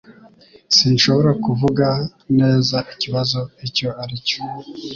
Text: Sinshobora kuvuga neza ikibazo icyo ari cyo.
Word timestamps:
Sinshobora 0.75 1.31
kuvuga 1.45 1.87
neza 2.39 2.77
ikibazo 2.93 3.39
icyo 3.67 3.89
ari 4.03 4.15
cyo. 4.27 4.39